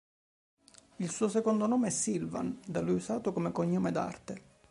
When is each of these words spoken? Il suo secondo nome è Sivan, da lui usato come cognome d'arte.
Il 0.95 1.11
suo 1.11 1.27
secondo 1.27 1.67
nome 1.67 1.89
è 1.89 1.91
Sivan, 1.91 2.57
da 2.65 2.81
lui 2.81 2.95
usato 2.95 3.31
come 3.31 3.51
cognome 3.51 3.91
d'arte. 3.91 4.41